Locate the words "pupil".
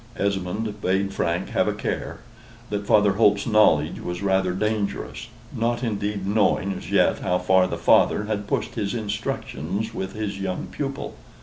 10.71-11.13